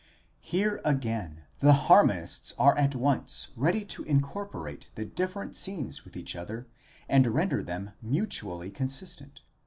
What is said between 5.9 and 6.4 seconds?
with each